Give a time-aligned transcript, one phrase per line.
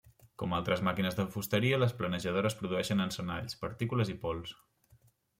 [0.41, 4.55] Com altres màquines de fusteria les planejadores produeixen encenalls, partícules i pols.